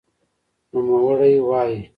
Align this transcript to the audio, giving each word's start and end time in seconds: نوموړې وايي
نوموړې 0.71 1.29
وايي 1.47 1.79